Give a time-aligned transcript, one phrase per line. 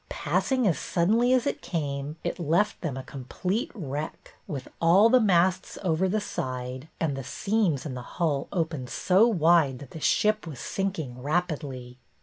[0.09, 5.09] Passing as suddenly as it came, it left them a com plete wreck, with all
[5.09, 9.91] the masts over the side and the seams in the hull opened so wide that
[9.91, 11.99] the ship was sinking rapidly.